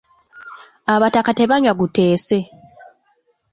[0.93, 2.37] Abataka tebanywa guteese.